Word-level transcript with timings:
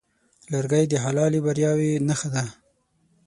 لرګی 0.51 0.85
د 0.89 0.93
حلالې 1.03 1.39
بریاوې 1.45 1.91
نښه 2.07 2.29
ده. 2.33 2.43